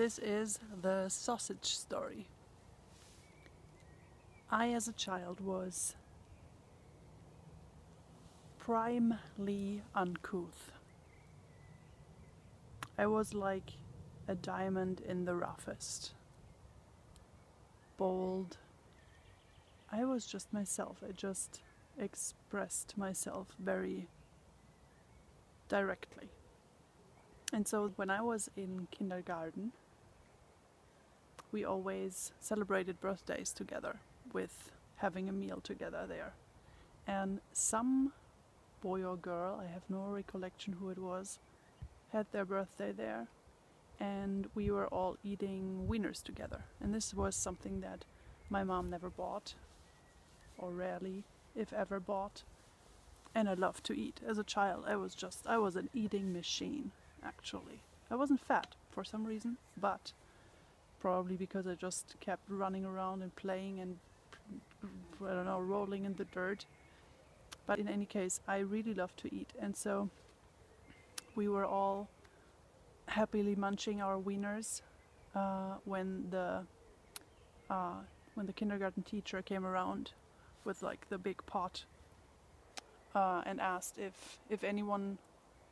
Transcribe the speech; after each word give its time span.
This 0.00 0.18
is 0.18 0.58
the 0.80 1.10
sausage 1.10 1.76
story. 1.76 2.26
I, 4.50 4.72
as 4.72 4.88
a 4.88 4.94
child, 4.94 5.42
was 5.42 5.94
primely 8.58 9.82
uncouth. 9.94 10.72
I 12.96 13.08
was 13.08 13.34
like 13.34 13.72
a 14.26 14.34
diamond 14.34 15.02
in 15.06 15.26
the 15.26 15.34
roughest. 15.34 16.12
Bold. 17.98 18.56
I 19.92 20.06
was 20.06 20.24
just 20.24 20.50
myself. 20.50 21.02
I 21.06 21.12
just 21.12 21.60
expressed 21.98 22.96
myself 22.96 23.48
very 23.58 24.08
directly. 25.68 26.30
And 27.52 27.68
so 27.68 27.92
when 27.96 28.08
I 28.08 28.22
was 28.22 28.48
in 28.56 28.88
kindergarten, 28.90 29.72
we 31.52 31.64
always 31.64 32.32
celebrated 32.40 33.00
birthdays 33.00 33.52
together 33.52 33.96
with 34.32 34.70
having 34.96 35.28
a 35.28 35.32
meal 35.32 35.60
together 35.62 36.04
there. 36.08 36.32
And 37.06 37.40
some 37.52 38.12
boy 38.80 39.02
or 39.02 39.16
girl, 39.16 39.60
I 39.62 39.70
have 39.72 39.82
no 39.88 40.04
recollection 40.08 40.74
who 40.74 40.90
it 40.90 40.98
was, 40.98 41.38
had 42.12 42.26
their 42.32 42.44
birthday 42.44 42.92
there. 42.92 43.26
And 43.98 44.48
we 44.54 44.70
were 44.70 44.86
all 44.86 45.18
eating 45.22 45.86
wieners 45.90 46.22
together. 46.22 46.64
And 46.80 46.94
this 46.94 47.12
was 47.12 47.36
something 47.36 47.80
that 47.80 48.04
my 48.48 48.64
mom 48.64 48.88
never 48.88 49.10
bought, 49.10 49.54
or 50.56 50.70
rarely, 50.70 51.24
if 51.54 51.72
ever, 51.72 52.00
bought. 52.00 52.42
And 53.34 53.48
I 53.48 53.54
loved 53.54 53.84
to 53.84 53.96
eat. 53.96 54.20
As 54.26 54.38
a 54.38 54.44
child, 54.44 54.84
I 54.86 54.96
was 54.96 55.14
just, 55.14 55.46
I 55.46 55.58
was 55.58 55.76
an 55.76 55.90
eating 55.94 56.32
machine, 56.32 56.92
actually. 57.22 57.80
I 58.10 58.14
wasn't 58.14 58.40
fat 58.40 58.74
for 58.90 59.04
some 59.04 59.24
reason, 59.24 59.58
but 59.76 60.12
probably 61.00 61.36
because 61.36 61.66
I 61.66 61.74
just 61.74 62.14
kept 62.20 62.48
running 62.48 62.84
around 62.84 63.22
and 63.22 63.34
playing 63.36 63.80
and 63.80 63.96
I 65.22 65.34
don't 65.34 65.46
know, 65.46 65.60
rolling 65.60 66.04
in 66.04 66.14
the 66.14 66.24
dirt. 66.24 66.66
But 67.66 67.78
in 67.78 67.88
any 67.88 68.06
case, 68.06 68.40
I 68.48 68.58
really 68.58 68.94
love 68.94 69.14
to 69.16 69.34
eat, 69.34 69.52
and 69.60 69.76
so 69.76 70.08
we 71.34 71.48
were 71.48 71.64
all 71.64 72.08
happily 73.06 73.54
munching 73.54 74.00
our 74.00 74.18
wieners 74.18 74.82
uh, 75.34 75.76
when 75.84 76.26
the 76.30 76.62
uh, 77.68 78.00
when 78.34 78.46
the 78.46 78.52
kindergarten 78.52 79.02
teacher 79.02 79.42
came 79.42 79.64
around 79.64 80.12
with 80.64 80.82
like 80.82 81.08
the 81.08 81.18
big 81.18 81.44
pot 81.46 81.84
uh, 83.14 83.42
and 83.46 83.60
asked 83.60 83.98
if 83.98 84.38
if 84.48 84.64
anyone 84.64 85.18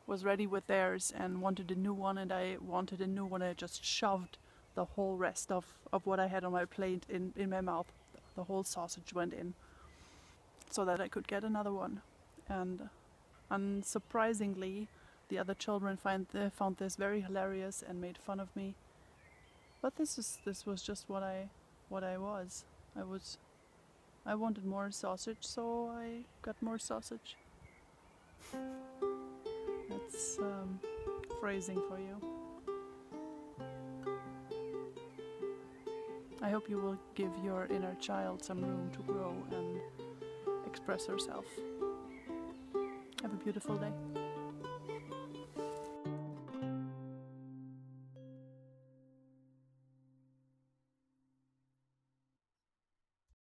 was 0.07 0.25
ready 0.25 0.47
with 0.47 0.67
theirs 0.67 1.13
and 1.17 1.42
wanted 1.42 1.70
a 1.70 1.75
new 1.75 1.92
one, 1.92 2.19
and 2.19 2.33
I 2.33 2.57
wanted 2.61 3.01
a 3.01 3.07
new 3.07 3.25
one. 3.25 3.42
I 3.42 3.53
just 3.55 3.85
shoved 3.85 4.39
the 4.79 4.84
whole 4.84 5.17
rest 5.17 5.51
of, 5.51 5.65
of 5.93 6.07
what 6.07 6.21
I 6.21 6.29
had 6.29 6.45
on 6.45 6.53
my 6.53 6.65
plate 6.65 7.03
in, 7.09 7.33
in 7.34 7.51
my 7.51 7.61
mouth. 7.61 7.87
The 8.37 8.45
whole 8.45 8.62
sausage 8.62 9.12
went 9.12 9.35
in 9.35 9.55
so 10.70 10.85
that 10.85 11.01
I 11.01 11.09
could 11.09 11.27
get 11.27 11.43
another 11.43 11.73
one. 11.73 12.01
And 12.48 12.89
unsurprisingly, 13.51 14.87
the 15.31 15.39
other 15.39 15.55
children 15.55 15.97
find 15.97 16.27
found 16.55 16.77
this 16.77 16.95
very 16.95 17.20
hilarious 17.23 17.83
and 17.87 18.01
made 18.01 18.19
fun 18.19 18.39
of 18.39 18.55
me. 18.55 18.77
But 19.83 19.97
this 19.97 20.17
is 20.17 20.39
this 20.45 20.65
was 20.65 20.81
just 20.81 21.09
what 21.09 21.25
I 21.25 21.48
what 21.89 22.05
I 22.05 22.17
was. 22.17 22.65
I 22.97 23.03
was 23.03 23.37
I 24.25 24.37
wanted 24.37 24.65
more 24.65 24.92
sausage, 24.92 25.41
so 25.41 25.91
I 25.91 26.25
got 26.42 26.55
more 26.63 26.79
sausage. 26.79 27.37
That's 29.91 30.39
um, 30.39 30.79
phrasing 31.41 31.83
for 31.89 31.98
you. 31.98 32.48
I 36.41 36.50
hope 36.50 36.69
you 36.69 36.78
will 36.78 36.97
give 37.14 37.33
your 37.44 37.67
inner 37.67 37.94
child 37.97 38.44
some 38.44 38.61
room 38.62 38.91
to 38.92 39.03
grow 39.03 39.34
and 39.50 39.81
express 40.67 41.06
herself. 41.06 41.46
Have 43.23 43.33
a 43.33 43.36
beautiful 43.36 43.77
day. 43.77 44.27